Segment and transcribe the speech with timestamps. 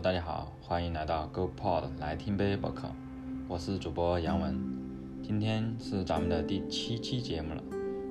[0.00, 2.88] 大家好，欢迎来到 GoPod 来听杯播客，
[3.48, 4.56] 我是主播杨文，
[5.24, 7.62] 今天是咱们的第七期节目了。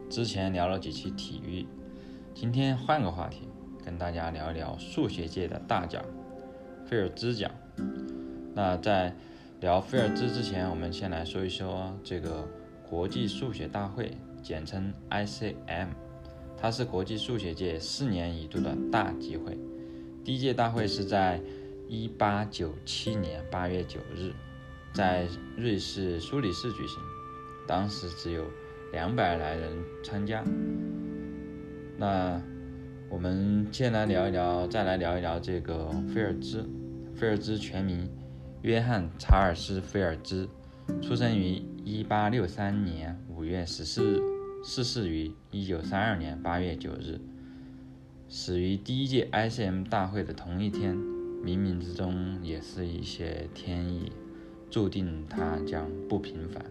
[0.09, 1.65] 之前聊了几期体育，
[2.33, 3.47] 今天换个话题，
[3.85, 6.03] 跟大家聊一聊数学界的大奖——
[6.85, 7.49] 菲尔兹奖。
[8.53, 9.15] 那在
[9.61, 12.45] 聊菲尔兹之前，我们先来说一说这个
[12.89, 14.11] 国际数学大会，
[14.43, 15.87] 简称 ICM，
[16.57, 19.57] 它是国际数学界四年一度的大集会。
[20.25, 21.39] 第一届大会是在
[21.89, 24.33] 一八九七年八月九日，
[24.93, 27.01] 在瑞士苏黎世举行，
[27.65, 28.43] 当时只有
[28.91, 29.71] 两百来人
[30.03, 30.43] 参加。
[31.97, 32.41] 那
[33.09, 36.67] 我们先来聊一聊，再来聊一聊这个菲尔兹。
[37.15, 38.09] 菲尔兹全名
[38.63, 40.49] 约翰查尔斯·菲尔兹，
[41.01, 44.21] 出生于一八六三年五月十四日，
[44.61, 47.19] 逝世于一九三二年八月九日。
[48.27, 50.97] 始于第一届 ICM 大会的同一天，
[51.43, 54.11] 冥冥之中也是一些天意，
[54.69, 56.63] 注定他将不平凡。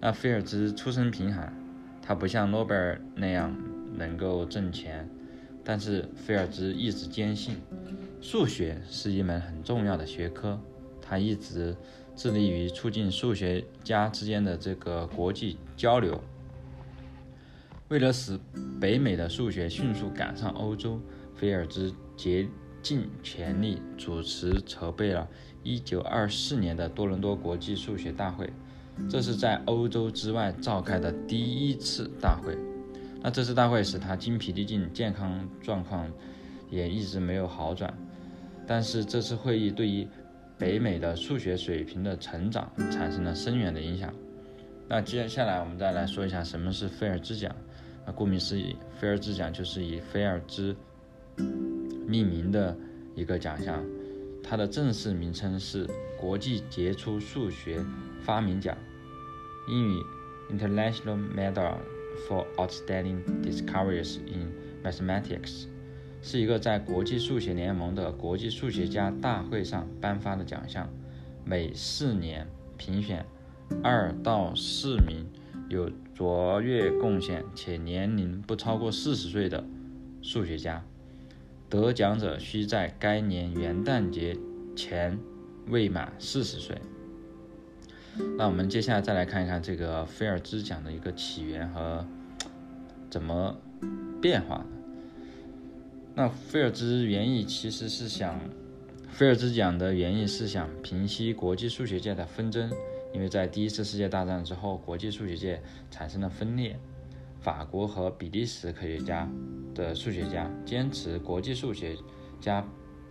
[0.00, 1.52] 那菲尔兹出身贫寒，
[2.02, 3.56] 他不像诺贝尔那样
[3.94, 5.08] 能够挣钱，
[5.64, 7.56] 但是菲尔兹一直坚信，
[8.20, 10.60] 数学是一门很重要的学科，
[11.00, 11.76] 他一直
[12.14, 16.20] 致力于促进数学家之间的这个国际交流。
[17.88, 18.38] 为了使
[18.80, 21.00] 北美的数学迅速赶上欧洲，
[21.36, 22.48] 菲尔兹竭
[22.86, 25.28] 尽全力主持筹备了
[25.64, 28.48] 1924年的多伦多国际数学大会。
[29.10, 32.56] 这是在欧洲之外召开的第一次大会。
[33.20, 36.08] 那这次大会使他精疲力尽，健康状况
[36.70, 37.92] 也一直没有好转。
[38.68, 40.06] 但是这次会议对于
[40.56, 44.14] 北美的数学水平的成长产生了深远的影响。
[44.86, 47.52] 那接下来我们再来说一下什么是菲尔兹奖。
[48.06, 50.76] 那顾名思义，菲尔兹奖就是以菲尔兹
[52.06, 52.76] 命名的
[53.14, 53.84] 一个奖项，
[54.42, 57.84] 它的正式名称是国际杰出数学
[58.22, 58.76] 发明奖，
[59.68, 60.02] 英语
[60.50, 61.78] International Medal
[62.28, 64.52] for Outstanding Discoveries in
[64.84, 65.66] Mathematics，
[66.22, 70.88] 是一个在国际数学联盟的国际数学家大会上颁发的奖项，
[71.44, 72.46] 每四年
[72.76, 73.26] 评选
[73.82, 75.26] 二到四名。
[75.68, 79.66] 有卓越贡献且年龄不超过四十岁的
[80.22, 80.84] 数学家，
[81.68, 84.36] 得奖者需在该年元旦节
[84.76, 85.18] 前
[85.68, 86.80] 未满四十岁。
[88.38, 92.06] 那我们接下来再来看一看这个菲尔兹奖的一个起源和
[93.10, 93.56] 怎么
[94.22, 94.66] 变化的。
[96.14, 98.40] 那菲尔兹原意其实是想，
[99.10, 102.72] 菲尔兹奖的原意是想平息国际数学界的纷争。
[103.12, 106.78] 因为在第一次世界大战之后，国际数学界产生了分裂。
[107.40, 109.28] 法国和比利时科学家
[109.74, 111.96] 的数学家坚持国际数学
[112.40, 112.64] 家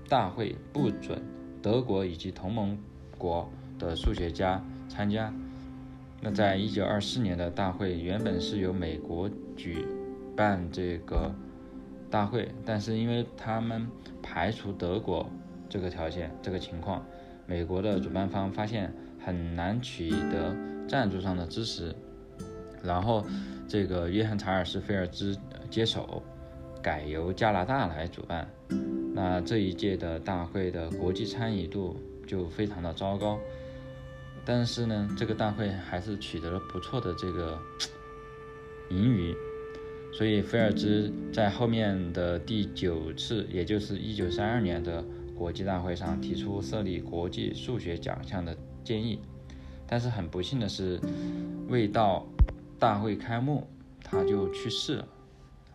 [0.10, 1.22] 大会不准
[1.62, 2.78] 德国以及同盟
[3.18, 3.50] 国
[3.80, 5.34] 的数学家参加。
[6.22, 9.86] 那在一九二四年的大会原本是由美国举
[10.36, 11.34] 办这个
[12.10, 13.88] 大会，但是因为他们
[14.22, 15.30] 排除德国
[15.70, 17.06] 这个条件、这个情况，
[17.46, 18.94] 美国的主办方发现。
[19.18, 20.56] 很难取得
[20.88, 21.96] 赞助商的支持，
[22.86, 23.26] 然后
[23.68, 25.38] 这个约翰查尔斯菲尔兹
[25.70, 26.22] 接手，
[26.82, 28.48] 改由加拿大来主办。
[29.14, 31.98] 那这一届的大会的国际参与度
[32.28, 33.40] 就非常的糟糕，
[34.46, 37.58] 但是呢，这个大会还是取得了不错的这个
[38.90, 39.36] 盈余，
[40.14, 45.04] 所以菲尔兹在后面的第九次，也就是一九三二年的
[45.36, 48.56] 国际大会上提出设立国际数学奖项的。
[48.84, 49.20] 建议，
[49.88, 51.02] 但是很不幸的是，
[51.68, 52.24] 未到
[52.80, 53.68] 大会开幕，
[54.04, 55.08] 他就去世了。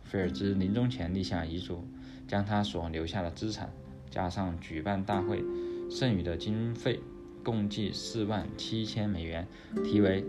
[0.05, 1.85] 菲尔兹临终前立下遗嘱，
[2.27, 3.73] 将他所留下的资产
[4.11, 5.43] 加上举办大会
[5.91, 7.01] 剩余的经费，
[7.45, 9.47] 共计四万七千美元，
[9.85, 10.25] 题为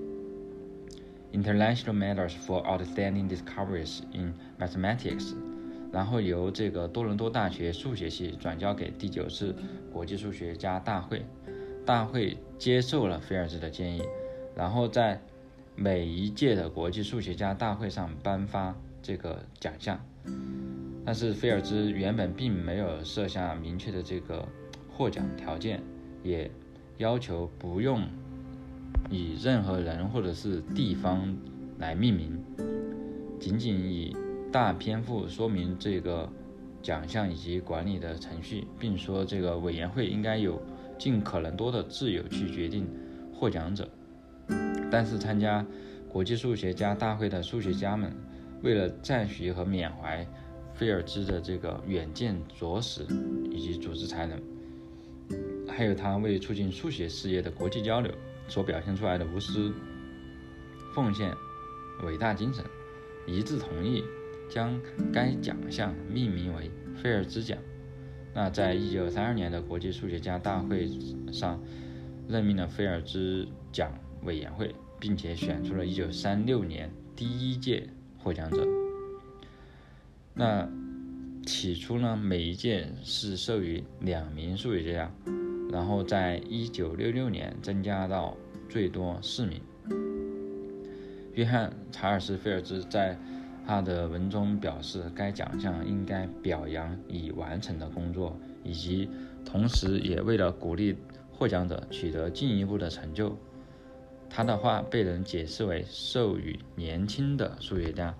[1.33, 5.33] International Medals for Outstanding Discoveries in Mathematics，
[5.91, 9.55] 然后由这个多伦多大学数学系转交给第九次
[9.91, 11.25] 国际数学家大会。
[11.83, 14.03] 大会接受了菲尔兹的建议，
[14.55, 15.19] 然后在
[15.83, 19.99] 每一届的国际数学家大会上颁发这个奖项。
[21.03, 24.47] 但是菲尔兹原本并没有设下明确的这个
[24.91, 25.81] 获奖条件，
[26.21, 26.51] 也
[26.99, 28.07] 要求不用
[29.09, 31.35] 以任何人或者是地方
[31.79, 32.39] 来命名，
[33.39, 34.15] 仅仅以
[34.51, 36.31] 大篇幅说明这个
[36.83, 40.61] 奖项以及管理的程序，并说这个委员会应该有。
[40.99, 42.87] 尽可能多的自由去决定
[43.33, 43.89] 获奖者，
[44.91, 45.65] 但是参加
[46.09, 48.13] 国际数学家大会的数学家们，
[48.61, 50.27] 为了赞许和缅怀
[50.75, 53.05] 菲尔兹的这个远见卓识
[53.49, 54.37] 以及组织才能，
[55.67, 58.11] 还有他为促进数学事业的国际交流
[58.49, 59.73] 所表现出来的无私
[60.93, 61.33] 奉献、
[62.03, 62.63] 伟大精神，
[63.25, 64.03] 一致同意
[64.49, 64.77] 将
[65.13, 66.69] 该奖项命名为
[67.01, 67.57] 菲尔兹奖。
[68.33, 70.89] 那在一九三二年的国际数学家大会
[71.31, 71.61] 上，
[72.27, 77.87] 任命了菲尔兹奖委员会，并且选出了一九三六年第一届
[78.17, 78.67] 获奖者。
[80.33, 80.67] 那
[81.45, 85.11] 起初呢，每一届是授予两名数学家，
[85.71, 88.37] 然后在一九六六年增加到
[88.69, 89.61] 最多四名。
[91.33, 93.17] 约翰·查尔斯·菲尔兹在
[93.65, 99.09] 他的文中表示，该奖项应该表扬已完成的工作，以及
[99.45, 100.95] 同时也为了鼓励
[101.31, 103.37] 获奖者取得进一步的成就。
[104.33, 108.15] 他的话被人解释为授予年轻的数学家，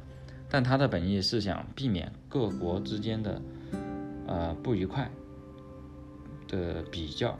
[0.50, 3.42] 但他的本意是想避免各国之间的
[4.28, 5.10] 呃不愉快
[6.48, 7.38] 的比较。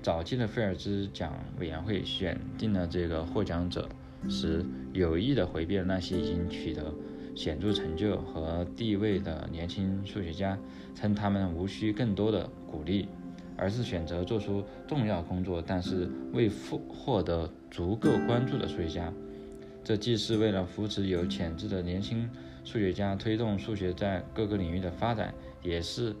[0.00, 3.88] 早期的菲尔兹奖委员会选定了这个获奖者。
[4.28, 6.94] 时有意的回避了那些已经取得
[7.34, 10.56] 显著成就和地位的年轻数学家，
[10.94, 13.08] 称他们无需更多的鼓励，
[13.56, 19.12] 而是选择做出重要工作但是未获获得足够关注的数学家。
[19.84, 22.28] 这既是为了扶持有潜质的年轻
[22.64, 26.14] 数学家，推动数学在各个领域的发展，也是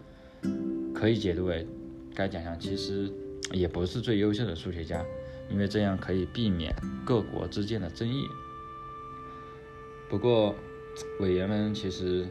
[0.94, 1.66] 可以解读为
[2.14, 3.10] 该奖项其实
[3.52, 5.04] 也不是最优秀的数学家。
[5.50, 6.74] 因为这样可以避免
[7.04, 8.24] 各国之间的争议。
[10.08, 10.54] 不过，
[11.20, 12.26] 委员们其实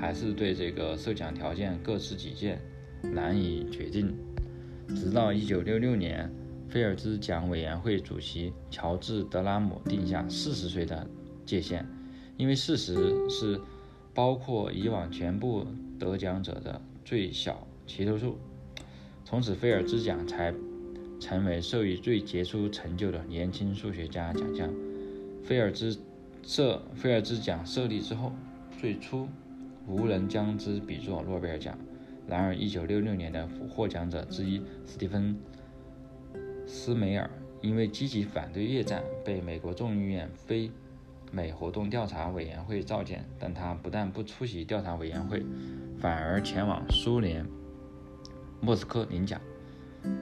[0.00, 2.60] 还是对这个授奖条件各持己见，
[3.02, 4.14] 难以决定。
[4.88, 6.30] 直到1966年，
[6.68, 11.06] 菲尔兹奖委员会主席乔治·德拉姆定下40岁的
[11.44, 11.86] 界限，
[12.36, 13.60] 因为40是
[14.12, 15.66] 包括以往全部
[15.98, 18.38] 得奖者的最小齐头数。
[19.24, 20.54] 从此，菲尔兹奖才。
[21.20, 24.68] 成为授予最杰出成就的年轻数学家奖项。
[25.44, 25.96] 菲尔兹
[26.42, 28.32] 设菲尔兹奖设立之后，
[28.80, 29.28] 最初
[29.86, 31.78] 无人将之比作诺贝尔奖。
[32.26, 35.36] 然而，1966年的获奖者之一斯蒂芬·
[36.66, 37.28] 斯梅尔
[37.60, 40.70] 因为积极反对越战，被美国众议院非
[41.30, 45.44] 美活动调查委员会召见，但他不但不出席调查委员会，
[45.98, 47.46] 反而前往苏联
[48.60, 49.40] 莫斯科领奖。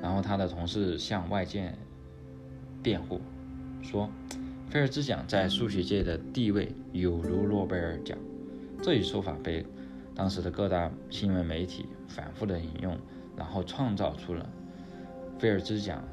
[0.03, 1.73] 然后他的同事向外界
[2.83, 3.21] 辩护
[3.83, 4.11] 说，
[4.69, 8.17] 菲尔兹奖在数学界的地位有如诺贝尔奖。
[8.83, 9.65] 这一说法被
[10.21, 12.95] 当时的各大新闻媒体反复的引用，
[13.39, 14.47] 然后创造出了
[15.39, 16.07] 菲尔兹奖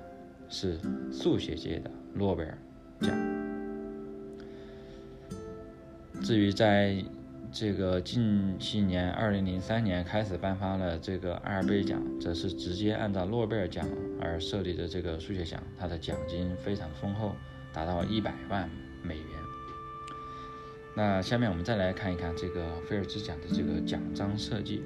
[0.47, 0.79] 是
[1.11, 2.57] 数学界的诺贝尔
[3.01, 3.13] 奖。
[6.23, 7.03] 至于在
[7.51, 13.85] 这个近些年，二零零三年开始颁发了这个阿尔贝奖，则是直接按照诺贝尔奖
[14.21, 17.35] 而设立的这个数学奖，它的奖金非常丰厚，
[17.73, 18.69] 达到一百万
[19.03, 19.36] 美元。
[20.97, 24.81] 那下面我们再来看一看这个菲尔兹奖的这个奖章设计。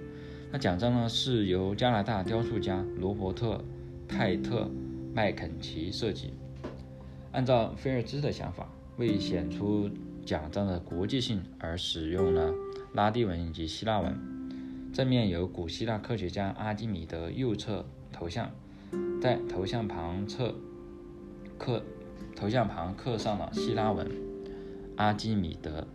[0.52, 3.54] 那奖章呢是由加拿大雕塑家罗伯特·
[4.10, 4.64] 泰特·
[5.16, 6.34] 麦肯齐设计，
[7.32, 9.90] 按照菲尔兹的想法，为显出。
[10.24, 12.54] 奖章的国际性而使用了
[12.94, 14.16] 拉丁文以及希腊文。
[14.94, 18.52] 正面有古希腊科学家阿基米德右侧头像，
[19.20, 20.54] 在头像旁侧
[21.58, 21.82] 刻
[22.36, 24.08] 头像旁刻上了希腊文
[24.96, 25.88] 阿基米德，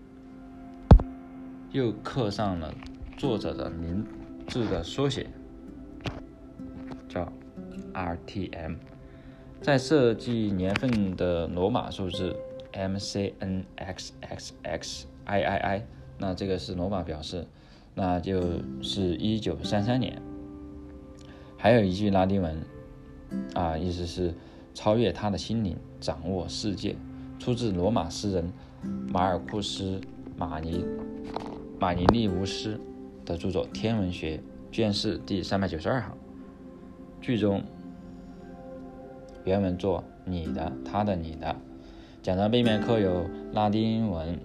[1.76, 2.72] 又刻上了
[3.18, 4.02] 作者的名
[4.48, 5.26] 字的缩写，
[7.06, 7.30] 叫
[7.92, 8.76] RTM。
[9.60, 12.34] 在设计年份的罗马数字。
[12.72, 15.86] M C N X X X I I I，
[16.18, 17.46] 那这个是罗马表示，
[17.94, 20.20] 那就是一九三三年。
[21.56, 22.62] 还有一句拉丁文，
[23.54, 24.34] 啊，意思是
[24.74, 26.96] 超越他的心灵，掌握世界，
[27.38, 28.52] 出自罗马诗人
[29.08, 29.98] 马尔库斯·
[30.36, 30.84] 马尼
[31.78, 32.80] 马尼利乌斯
[33.26, 34.38] 的著作《天文学》
[34.72, 36.16] 卷四第三百九十二行。
[37.20, 37.62] 剧中
[39.44, 41.54] 原文作你的，他的，你的。
[42.22, 44.40] 奖章背面刻有拉丁文，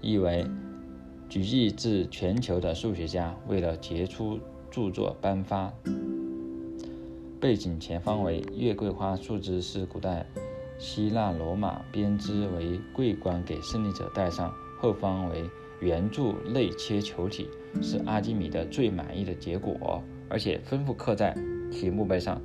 [0.00, 0.46] 意为
[1.28, 4.38] 举迹自全球的数学家为了杰出
[4.70, 5.72] 著作颁发。
[7.40, 10.24] 背景前方为月桂花树枝，是古代
[10.78, 15.44] 希腊罗马编织为桂冠给胜利者戴上；后方为
[15.80, 17.48] 圆柱内切球体，
[17.82, 21.36] 是阿基米德最满意的结果，而且丰富刻在
[21.70, 22.40] 题墓碑上。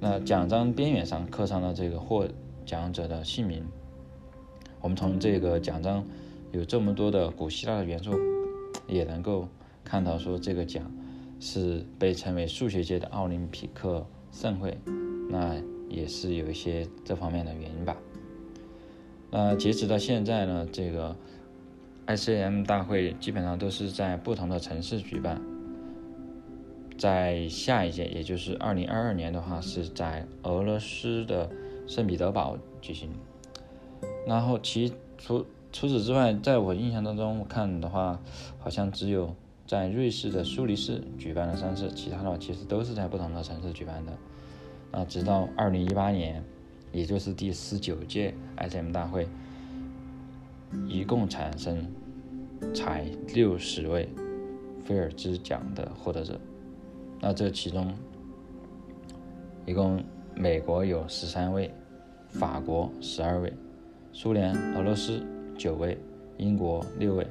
[0.00, 2.26] 那奖章边缘上刻上了这个获。
[2.64, 3.64] 奖者的姓名，
[4.80, 6.06] 我们从这个奖章
[6.52, 8.12] 有这么多的古希腊的元素，
[8.86, 9.48] 也能够
[9.82, 10.88] 看到说这个奖
[11.40, 14.78] 是被称为数学界的奥林匹克盛会，
[15.28, 15.56] 那
[15.88, 17.96] 也是有一些这方面的原因吧。
[19.32, 21.16] 那截止到现在呢，这个
[22.06, 25.40] ICM 大会基本上都是在不同的城市举办。
[26.98, 31.50] 在下一届，也就是二零二二年的话，是在俄罗斯的
[31.86, 33.10] 圣彼得堡举行。
[34.26, 38.20] 然后其除除此之外，在我印象当中看的话，
[38.58, 39.34] 好像只有
[39.66, 44.12] 在瑞士的苏黎世举办了三次，其他的话其实都是在不同的城市举办的。
[44.92, 46.44] 啊，直到二零一八年，
[46.92, 49.26] 也就是第十九届 ICM 大会，
[50.86, 51.86] 一共产生
[52.74, 54.08] 才六十位
[54.84, 56.40] 菲尔兹奖的获得者。
[57.20, 57.94] 那这其中，
[59.64, 60.02] 一共
[60.34, 61.72] 美国有十三位，
[62.28, 63.52] 法国十二位，
[64.12, 65.22] 苏联、俄罗斯
[65.56, 65.96] 九位，
[66.36, 67.26] 英国六位，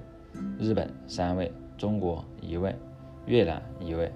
[0.57, 2.75] 日本三位，中国一位，
[3.25, 4.11] 越南一位。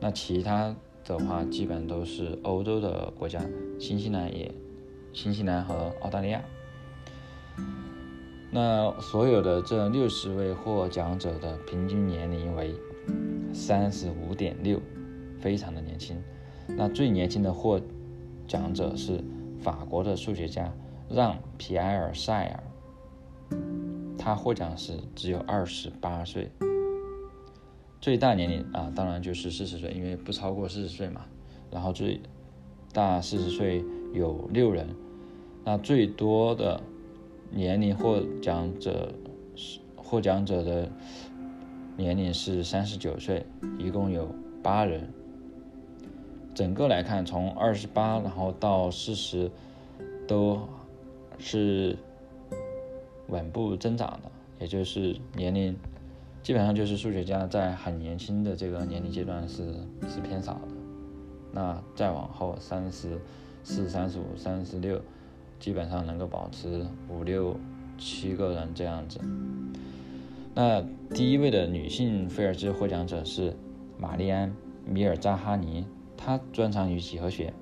[0.00, 3.40] 那其他的话，基本都是欧洲的国家，
[3.78, 4.50] 新西兰也，
[5.12, 6.42] 新西兰和澳大利亚。
[8.50, 12.74] 那所有的这六十位获奖者的平均年龄为
[13.52, 14.80] 三十五点六。
[15.40, 16.20] 非常的年轻，
[16.66, 17.80] 那最年轻的获
[18.48, 19.22] 奖者是
[19.60, 20.74] 法国的数学家
[21.08, 23.56] 让·皮埃尔·塞尔，
[24.18, 26.50] 他获奖时只有二十八岁。
[28.00, 31.24] 最大年龄啊，当然就是四十岁，因为不超过四十岁嘛。
[31.70, 32.20] 然后最
[32.92, 34.88] 大四十岁有六人，
[35.64, 36.82] 那最多的
[37.50, 39.12] 年龄获奖者
[39.56, 40.88] 是获奖者的
[41.96, 43.44] 年龄是三十九岁，
[43.78, 44.28] 一共有
[44.62, 45.12] 八人。
[46.54, 49.50] 整个来看，从二十八然后到四十，
[50.26, 50.60] 都
[51.38, 51.96] 是
[53.28, 55.76] 稳步增长的，也就是年龄
[56.42, 59.72] 基本上就是数学家在很年轻的这个年龄阶段是
[60.08, 60.68] 是偏少的。
[61.52, 63.18] 那再往后三十
[63.62, 65.00] 四、三十五、三十六，
[65.58, 67.56] 基本上能够保持五六
[67.96, 69.20] 七个人这样子。
[70.54, 70.82] 那
[71.14, 73.54] 第一位的女性菲尔兹获奖者是
[73.96, 74.48] 玛丽安·
[74.86, 75.86] 米尔扎哈尼。
[76.16, 77.54] 她专长于几何学。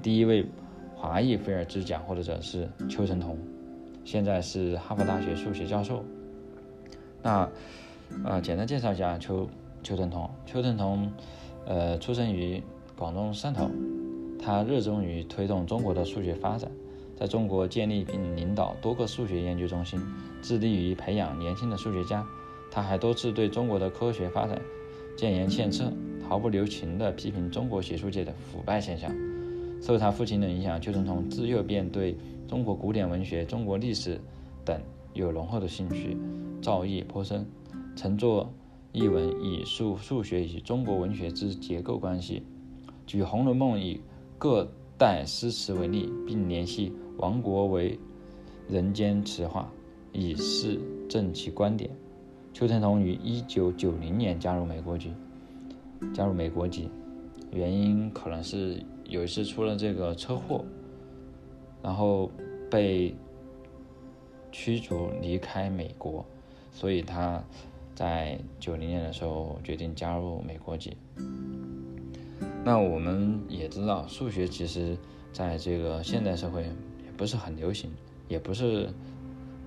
[0.00, 0.46] 第一位
[0.94, 3.36] 华裔菲尔兹奖获得者是邱成桐，
[4.04, 6.04] 现在是哈佛大学数学教授。
[7.20, 7.50] 那，
[8.24, 9.48] 呃，简单介绍一下邱
[9.82, 10.30] 邱成桐。
[10.46, 11.10] 邱成桐，
[11.66, 12.62] 呃，出生于
[12.96, 13.68] 广东汕头，
[14.40, 16.70] 他热衷于推动中国的数学发展，
[17.16, 20.00] 在中国建立并领导多个数学研究中心，
[20.42, 22.26] 致力于培养年轻的数学家。
[22.70, 24.60] 他还多次对中国的科学发展
[25.16, 25.92] 建言献策。
[26.26, 29.14] 毫不留情地批评中国学术界的腐败现象。
[29.82, 32.16] 受他父亲的影响，邱成桐自幼便对
[32.48, 34.18] 中国古典文学、中国历史
[34.64, 34.80] 等
[35.12, 36.16] 有浓厚的兴趣，
[36.62, 37.46] 造诣颇深，
[37.94, 38.50] 曾作
[38.90, 42.42] 一文以述数学与中国文学之结构关系，
[43.06, 44.00] 举《红楼梦》以
[44.38, 47.98] 各代诗词为例，并联系亡国为
[48.68, 49.70] 人间词话，
[50.12, 51.90] 以示正其观点。
[52.52, 55.12] 邱成桐于1990年加入美国籍。
[56.12, 56.90] 加入美国籍，
[57.50, 60.62] 原因可能是有一次出了这个车祸，
[61.82, 62.30] 然后
[62.70, 63.14] 被
[64.52, 66.26] 驱逐离开美国，
[66.72, 67.42] 所以他
[67.94, 70.94] 在九零年的时候决定加入美国籍。
[72.64, 74.96] 那我们也知道，数学其实
[75.32, 76.66] 在这个现代社会
[77.16, 77.90] 不是很流行，
[78.28, 78.88] 也不是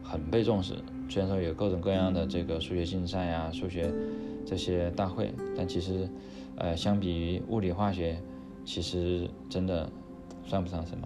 [0.03, 0.75] 很被重视。
[1.09, 3.91] 虽然说有各种各样的这个数学竞赛呀，数学。
[4.49, 6.07] 这些大会，但其实，
[6.55, 8.17] 呃，相比于物理化学，
[8.63, 9.89] 其实真的
[10.45, 11.05] 算不上什么。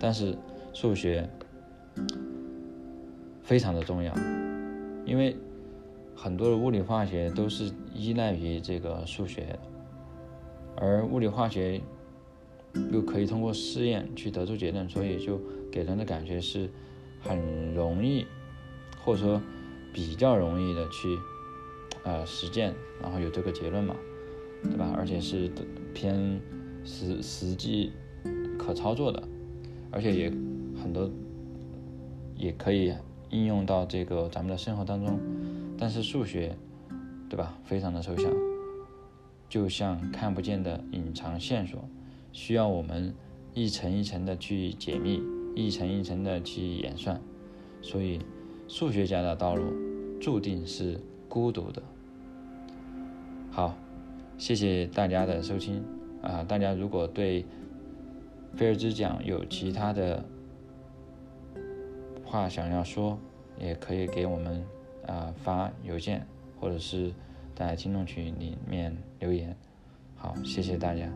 [0.00, 0.34] 但是
[0.72, 1.28] 数学
[3.42, 4.14] 非常的重要，
[5.04, 5.36] 因为
[6.16, 9.58] 很多的物理化学都是依赖于这个数学，
[10.74, 11.78] 而物理化学
[12.90, 15.38] 又可以通过试验去得出结论，所以就
[15.70, 16.68] 给人的感觉是
[17.20, 18.26] 很容易，
[19.04, 19.40] 或者说
[19.92, 21.18] 比较容易的去。
[22.04, 22.72] 呃，实践，
[23.02, 23.94] 然后有这个结论嘛，
[24.62, 24.94] 对吧？
[24.96, 25.50] 而且是
[25.92, 26.40] 偏
[26.82, 27.92] 实实际
[28.56, 29.22] 可操作的，
[29.90, 30.30] 而且也
[30.80, 31.10] 很多
[32.34, 32.94] 也可以
[33.30, 35.18] 应用到这个咱们的生活当中。
[35.76, 36.56] 但是数学，
[37.28, 37.58] 对吧？
[37.64, 38.32] 非常的抽象，
[39.48, 41.86] 就像看不见的隐藏线索，
[42.32, 43.12] 需要我们
[43.52, 45.20] 一层一层的去解密，
[45.66, 47.20] 一层一层的去演算。
[47.82, 48.20] 所以，
[48.66, 49.72] 数学家的道路
[50.20, 51.00] 注定是。
[51.30, 51.82] 孤独的，
[53.50, 53.76] 好，
[54.38, 55.84] 谢谢大家的收听
[56.22, 56.42] 啊！
[56.42, 57.44] 大家如果对
[58.54, 60.24] 菲尔兹奖有其他的
[62.24, 63.18] 话想要说，
[63.60, 64.64] 也可以给我们
[65.06, 66.26] 啊发邮件，
[66.58, 67.12] 或者是
[67.54, 69.54] 在听众群里面留言。
[70.16, 71.12] 好谢谢大家。